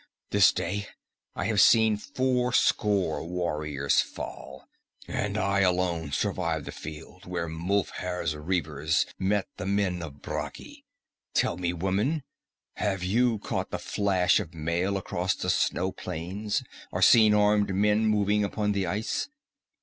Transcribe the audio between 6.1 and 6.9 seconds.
survive the